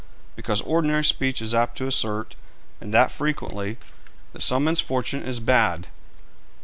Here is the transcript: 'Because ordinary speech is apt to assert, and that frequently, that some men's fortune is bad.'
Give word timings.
'Because 0.35 0.61
ordinary 0.61 1.03
speech 1.03 1.43
is 1.43 1.53
apt 1.53 1.77
to 1.77 1.85
assert, 1.85 2.33
and 2.81 2.91
that 2.91 3.11
frequently, 3.11 3.77
that 4.33 4.41
some 4.41 4.63
men's 4.63 4.81
fortune 4.81 5.21
is 5.21 5.39
bad.' 5.39 5.89